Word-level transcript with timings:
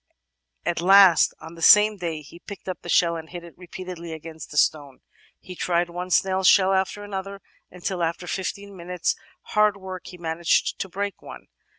At 0.65 0.81
last 0.81 1.31
on 1.39 1.53
the 1.53 1.61
same 1.61 1.97
day 1.97 2.23
he 2.23 2.39
picked 2.39 2.67
up 2.67 2.83
a 2.83 2.89
shell 2.89 3.15
and 3.15 3.29
hit 3.29 3.43
it 3.43 3.55
repeatedly 3.55 4.13
against 4.13 4.51
a 4.51 4.57
stone. 4.57 5.01
He 5.39 5.53
tried 5.55 5.91
one 5.91 6.09
snail's 6.09 6.47
shell 6.47 6.73
after 6.73 7.03
another, 7.03 7.39
until 7.69 8.01
after 8.01 8.25
fifteen 8.25 8.75
minutes' 8.75 9.15
hard 9.53 9.77
work 9.77 10.07
he 10.07 10.17
managed 10.17 10.79
to 10.79 10.89
break 10.89 11.21
one. 11.21 11.49